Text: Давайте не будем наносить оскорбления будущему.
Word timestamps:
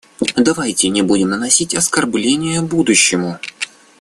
Давайте 0.35 0.89
не 0.89 1.03
будем 1.03 1.29
наносить 1.29 1.75
оскорбления 1.75 2.63
будущему. 2.63 3.37